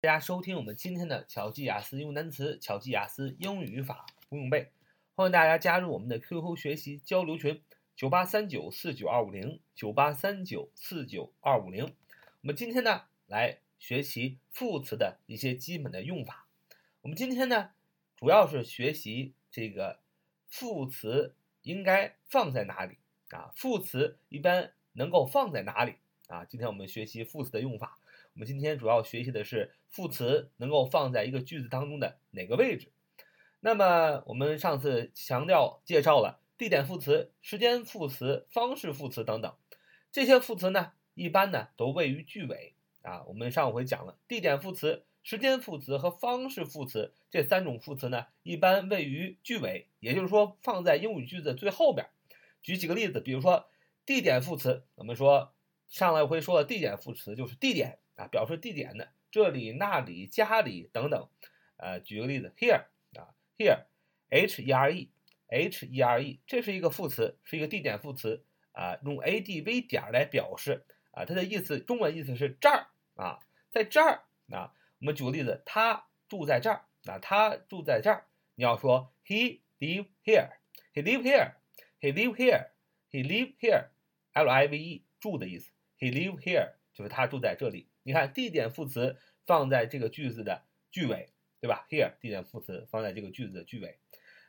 [0.00, 4.68] 大家收听我们今天的巧记雅思英语单词、巧记雅思英语语法不用背，
[5.16, 7.60] 欢迎大家加入我们的 QQ 学习交流群：
[7.96, 11.82] 九八三九四九二五零九八三九四九二五零。
[12.42, 16.46] 我们今天呢来学习副词的一些基本的用法。
[17.00, 17.72] 我们今天呢
[18.14, 19.98] 主要是学习这个
[20.46, 22.98] 副词应该放在哪里
[23.30, 23.50] 啊？
[23.56, 25.96] 副词一般能够放在哪里
[26.28, 26.44] 啊？
[26.44, 27.98] 今天我们学习副词的用法。
[28.38, 32.92] 我们今天主要学习的是副词能够放在一个句子当中的哪个位置。
[33.58, 39.56] 那么我们上次强调介绍了地点副词、时间副词、方式副词等等，
[40.12, 43.24] 这些副词呢，一般呢都位于句尾啊。
[43.24, 52.06] 我们上回讲了地点副词、时间副词和方式副词这三种副词呢，一般位于句尾，也就是说放在英语句子最后边。
[52.62, 53.68] 举几个例子，比如说
[54.06, 55.52] 地点副词，我们说
[55.88, 57.98] 上来回说的地点副词就是地点。
[58.18, 61.28] 啊，表示地点的这里、那里、家里等等。
[61.76, 73.38] 呃，举个例子，here 啊，here，h e r e，h e r e，这是一个副词，是一个地点副词啊，用 a d v 点来表示啊，它的意思，中文意思是这儿啊，
[73.70, 74.74] 在这儿啊。
[75.00, 78.26] 我们举个例子，他住在这儿啊，他住在这儿。
[78.56, 86.72] 你要说 he live here，he live here，he live here，he live here，l i v e 住的意思，he live here
[86.92, 87.86] 就是他住在这里。
[88.08, 91.28] 你看地点副词放在这个句子的句尾，
[91.60, 93.98] 对吧？Here 地点副词放在这个句子的句尾。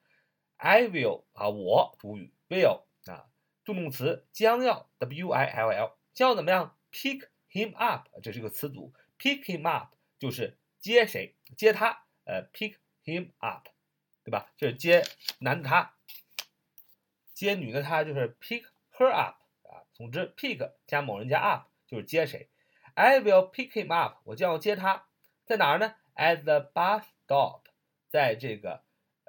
[0.57, 3.29] ，I will 啊，我主语 will 啊，
[3.63, 11.35] 助动词将要 w i l l 将要怎么样？pick him up 这是个词组，pick him up 就是接谁？
[11.57, 13.67] 接他，呃，pick him up，
[14.23, 14.51] 对吧？
[14.57, 15.03] 这是接
[15.39, 15.95] 男的他，
[17.33, 19.83] 接女的她就是 pick her up 啊。
[19.93, 22.49] 总之，pick 加某人加 up 就是接谁
[22.93, 25.07] ？I will pick him up，我将要接他，
[25.45, 27.63] 在哪儿呢？At the bus stop，
[28.09, 28.83] 在这个。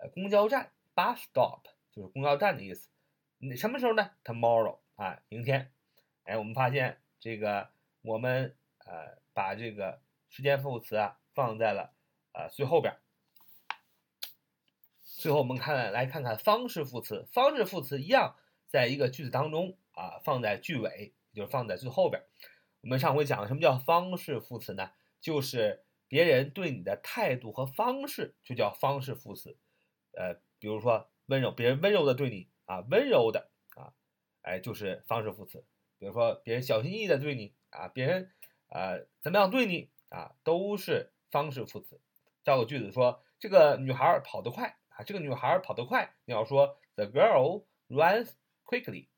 [0.08, 2.88] 公交站，bus stop 就是公交站的意思。
[3.38, 5.72] 那什么时候呢？Tomorrow 啊，明天。
[6.24, 7.70] 哎，我们发现这个，
[8.02, 11.94] 我们呃把这个时间副词啊放在了
[12.32, 12.96] 呃最后边。
[15.02, 22.22] 最后我们看来看看方式副词，方式副词一样，在一个句子当中啊放在句尾，就是放在最后边。
[22.80, 24.90] 我们上回讲什么叫方式副词呢？
[25.20, 29.56] 就是别人对你的态度和方式，就叫方式副词。
[30.16, 33.94] 呃，比如说温柔，别人温柔的对你啊，温柔的啊，
[34.42, 35.64] 哎，就是方式副词。
[35.98, 38.32] 比如说别人小心翼翼的对你啊，别人
[38.68, 42.00] 呃怎么样对你啊，都是方式副词。
[42.42, 48.30] 造个句子说，这个女孩跑得快啊，这个女孩跑得快，你要说 The girl runs
[48.64, 49.08] quickly.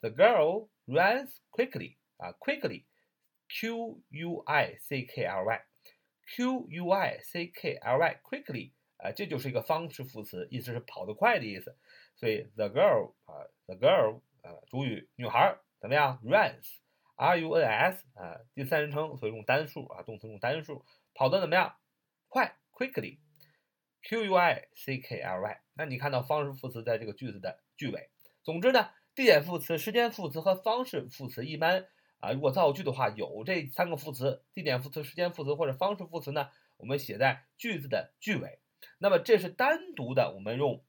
[0.00, 1.96] The girl runs quickly.
[2.18, 8.72] 啊，quickly，Q U I C K L Y，Q U I C K L Y，quickly。
[8.98, 11.76] 啊，这就是一个方式副词，意思是跑得快的意思。
[12.16, 20.84] 所以 the girl 啊，the girl 啊，主语女孩怎么样？runs，r u n s 啊，第三人称，所以用单数啊，动词用单数，
[21.14, 21.76] 跑得怎么样？
[22.28, 25.60] 快，quickly，q u i c k l y。
[25.74, 28.08] 那你看到方式副词在这个句子的句尾。
[28.42, 31.86] 总之呢，地点副词、时间副词和方式副词一般
[32.20, 38.58] 啊，如果造句的话，有这三个副词：地点副词、时间副词或者方式副词呢，我们写在句子的句尾。
[38.98, 40.84] 那么这是单独的，我们用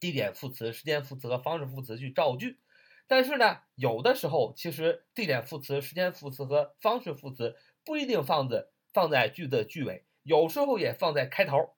[0.00, 2.60] 地点副词、时间副词和方式副词去造句。
[3.06, 11.74] 但是呢，有的时候其实地点副词、时间副词和方式副词不一定放在放在句子的句尾，有时候也放在开头。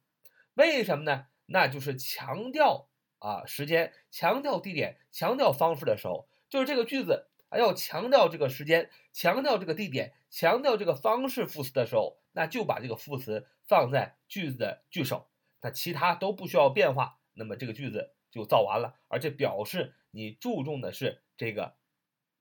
[0.55, 1.26] 为什么呢？
[1.47, 2.88] 那就是强调
[3.19, 13.49] 啊时间、强调地点、强调方式的时候，就是这个句子啊要强调这个时间、强调这个地点、强调这个方式副词的时候，那就把这个副词。
[13.68, 15.28] 放在句子的句首，
[15.60, 18.44] 那其他都不需要变化，那么这个句子就。
[18.44, 21.74] 造完了，而且表示你注重的是这个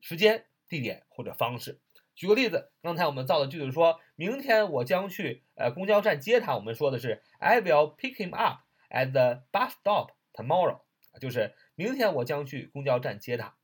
[0.02, 1.80] 时间、地点或者方式。
[2.16, 6.56] 举个例子，刚才我们造的句子说，明天我将去呃公交站接他。
[6.56, 10.82] 我们说的是 I will pick him up at the bus stop tomorrow，
[11.22, 13.56] 就是明天我将去公交站接他。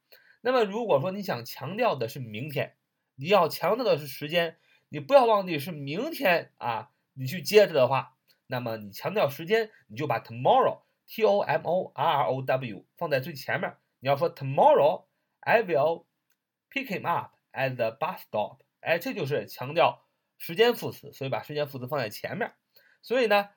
[0.42, 2.76] 那么如果说你想强调的是明天，
[3.16, 4.58] 你要强调的是时间，
[4.90, 8.18] 你不要忘记是明天啊，你去接着的话，
[8.48, 13.76] 那么你强调时间，你就把 tomorrow t o m o r r o w 放在最前面。
[14.00, 15.06] 你要说 tomorrow
[15.40, 16.06] I will
[16.70, 17.32] pick him up。
[17.54, 20.06] at the bus stop，哎，这就是强调
[20.38, 22.54] 时间副词，所以把时间副词放在前面。
[23.02, 23.50] 所以呢，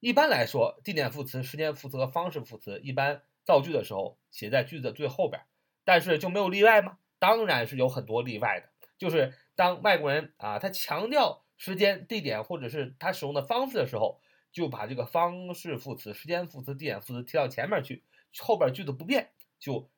[0.00, 5.42] 一般来说，地点副词、时间副词和方式副词一般造句的时候写在句子的最后边。
[5.84, 6.96] 但是就没有例外吗？
[7.18, 8.70] 当然是有很多例外的。
[8.96, 14.20] 就是当外国人啊，他强调时间、地点或者是他使用的方式的时候，
[14.50, 18.02] 就把这个方式副词、时间副词、地点副词提到前面去，
[18.40, 19.30] 后边句子不变
[19.60, 19.88] 就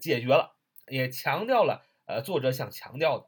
[0.00, 0.54] 解决了，
[0.86, 1.84] 也强调了。
[2.06, 3.26] 呃，作者想强调的，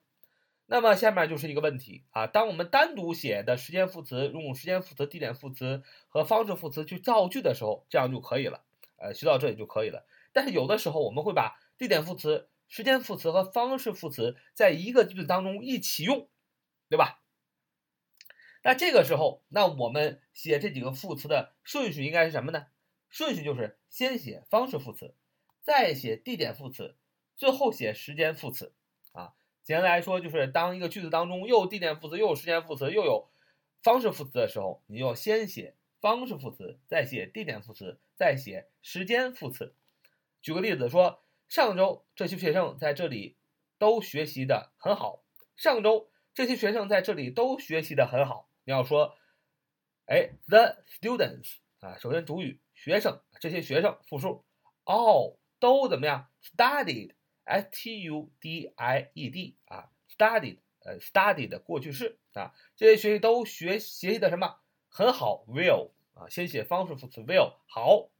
[0.66, 2.28] 那么下面就是一个问题啊。
[2.28, 8.62] 当我们单独写的时间副词，用时间副词、地点副词和方式副词去造句的时候，这样就可以了。
[8.96, 10.06] 呃，学到这里就可以了。
[10.32, 16.28] 但是有的时候我们会把地点副词、时间副词和方式副词在一个句子当中一起用，
[16.88, 17.21] 对吧？
[18.62, 22.66] 那这个时候，那我们写这几个副词的顺序应该是什么呢？
[23.10, 25.14] 顺序就是先写方式副词，
[25.62, 26.96] 再写地点副词。
[27.36, 28.72] 最后写时间副词，
[29.12, 33.28] 啊，简单来说就是当一个句子当中又有地点副词，又有时间副词，又有
[33.82, 39.74] 方式副词的时候，你要先写方式副词，再写地点副词，再写时间副词。
[40.40, 43.36] 举个例子说，上周这些学生在这里
[43.78, 45.24] 都学习的很好。
[45.56, 48.48] 上周这些学生在这里都学习的很好。
[48.64, 49.16] 你要说，
[50.06, 54.44] 哎，the students 啊，首先主语学生，这些学生复数
[54.84, 57.14] ，all 都怎么样？studied。
[57.44, 68.10] s t u d i e d 啊，studied，呃，studied 的过去式啊，这些学习都学学习的什么很好，will 啊，先写方式副词 will 好，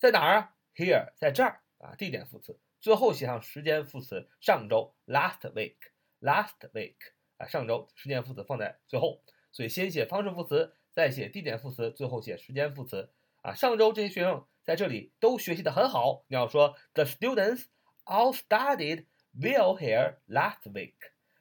[0.00, 6.96] 在哪儿啊？Here，在这儿啊，地点副词，最后写上时间副词，上周 last week，last week
[7.36, 9.22] 啊，上周时间副词放在最后，
[9.56, 13.08] 所以先写方式副词，再写地点副词，最后写时间副词
[13.40, 17.64] 啊，上周这些学生在这里都学习的很好，你要说 the students。
[18.04, 20.94] All studied well here last week。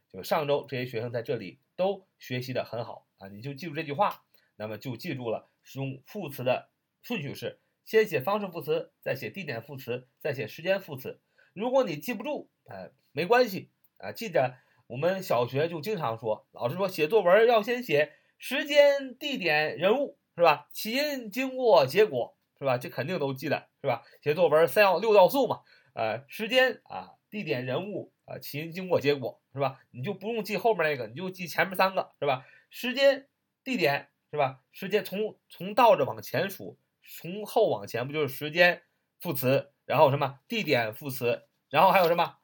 [0.10, 4.24] 就是上周这些学生在这里都学习的很好啊，你就记住这句话，
[4.56, 6.70] 那么就记住了使用副词的
[7.02, 11.20] 顺序是先写方式副词，再写地点副词，再写时间副词。
[11.54, 14.56] 如果你记不住，哎，没关系啊，记着
[14.88, 20.68] 我们小学就经常说，老师说写作文要先写时间、地点、人物，是吧？
[20.72, 22.78] 起因、经过、结果，是吧？
[22.78, 24.04] 这肯定都记得，是吧？
[24.22, 25.62] 写作文三要六要素嘛。
[25.94, 29.80] 呃，时间啊，地点、人物啊，起因、经过、结果，是吧？
[29.92, 32.46] 你就不用记后面那个，你就记前面三个，是吧？
[32.70, 33.28] 时间、
[33.64, 34.60] 地点，是吧？
[34.72, 38.84] 时间从从倒着往前数，从后往前不就是时间
[39.20, 42.36] 副词，然后什么地点副词，然后还有什么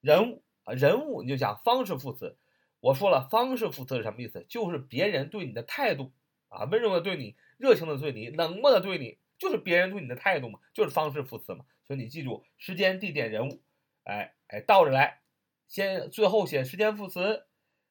[0.00, 0.74] 人物啊？
[0.74, 2.36] 人物你就讲方式副词。
[2.80, 4.44] 我说了，方式副词是什么意思？
[4.48, 6.12] 就是别人对你的态度
[6.48, 11.64] 啊，温柔的对你，热情的对你，冷漠的对你，就是别人对你的态度嘛，就是方式副词嘛。
[11.86, 13.62] 所以你记住时间、地点、人物，
[14.04, 15.20] 哎哎，倒着来，
[15.68, 17.46] 先最后写时间副词，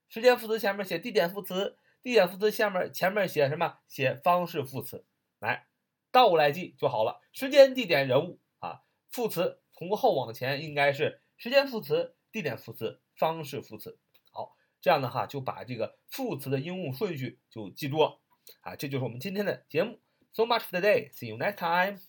[0.09, 3.77] 时间副词前面写地点副词，地点副词下面前面写什么？
[3.87, 5.05] 写方式副词，
[5.39, 5.67] 来
[6.11, 7.21] 倒过来记就好了。
[7.31, 13.99] 时间、地点、人物啊，副词从后往前应该是时间副词、地点副词、方式副词。
[14.31, 18.19] 好，这样的话就把这个副词的应用顺序就记住了
[18.61, 18.75] 啊。
[18.75, 19.99] 这就是我们今天的节目。
[20.33, 21.11] So much for today.
[21.11, 21.99] See you next time.